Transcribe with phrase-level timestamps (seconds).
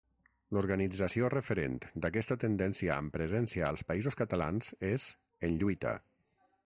[0.55, 5.07] L'organització referent d'aquesta tendència amb presència als Països Catalans és
[5.51, 5.95] En lluita.